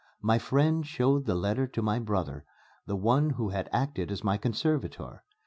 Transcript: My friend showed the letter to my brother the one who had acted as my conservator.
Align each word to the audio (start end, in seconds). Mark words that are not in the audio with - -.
My 0.23 0.39
friend 0.39 0.83
showed 0.83 1.25
the 1.27 1.35
letter 1.35 1.67
to 1.67 1.81
my 1.83 1.99
brother 1.99 2.43
the 2.87 2.95
one 2.95 3.29
who 3.29 3.49
had 3.49 3.69
acted 3.71 4.11
as 4.11 4.23
my 4.23 4.35
conservator. 4.35 5.21